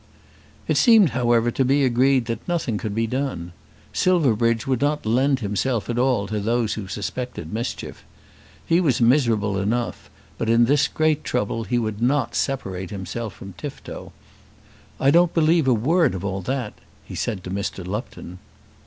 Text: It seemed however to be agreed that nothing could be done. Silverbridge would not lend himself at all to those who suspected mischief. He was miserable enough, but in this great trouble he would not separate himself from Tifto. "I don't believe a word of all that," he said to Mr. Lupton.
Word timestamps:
It 0.67 0.77
seemed 0.77 1.11
however 1.11 1.51
to 1.51 1.63
be 1.63 1.85
agreed 1.85 2.25
that 2.25 2.47
nothing 2.47 2.79
could 2.79 2.95
be 2.95 3.05
done. 3.05 3.51
Silverbridge 3.93 4.65
would 4.65 4.81
not 4.81 5.05
lend 5.05 5.41
himself 5.41 5.91
at 5.91 5.99
all 5.99 6.25
to 6.25 6.39
those 6.39 6.73
who 6.73 6.87
suspected 6.87 7.53
mischief. 7.53 8.03
He 8.65 8.81
was 8.81 8.99
miserable 8.99 9.59
enough, 9.59 10.09
but 10.39 10.49
in 10.49 10.65
this 10.65 10.87
great 10.87 11.23
trouble 11.23 11.65
he 11.65 11.77
would 11.77 12.01
not 12.01 12.33
separate 12.33 12.89
himself 12.89 13.35
from 13.35 13.53
Tifto. 13.59 14.11
"I 14.99 15.11
don't 15.11 15.35
believe 15.35 15.67
a 15.67 15.71
word 15.75 16.15
of 16.15 16.25
all 16.25 16.41
that," 16.41 16.73
he 17.05 17.13
said 17.13 17.43
to 17.43 17.51
Mr. 17.51 17.85
Lupton. 17.85 18.39